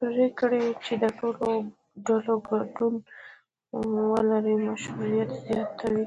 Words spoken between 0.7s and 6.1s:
چې د ټولو ډلو ګډون ولري مشروعیت زیاتوي